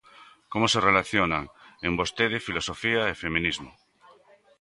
Como 0.51 0.65
se 0.73 0.83
relacionan 0.89 1.45
en 1.87 1.91
vostede 1.99 2.45
filosofía 2.47 3.01
e 3.11 3.19
feminismo? 3.23 3.71